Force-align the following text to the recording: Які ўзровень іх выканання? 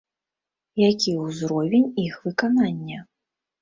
Які 0.89 1.13
ўзровень 1.25 1.87
іх 2.07 2.19
выканання? 2.27 3.09